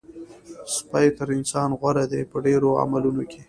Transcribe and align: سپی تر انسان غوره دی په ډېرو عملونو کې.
سپی 0.75 1.07
تر 1.17 1.27
انسان 1.37 1.69
غوره 1.79 2.05
دی 2.11 2.21
په 2.31 2.37
ډېرو 2.45 2.69
عملونو 2.81 3.23
کې. 3.29 3.39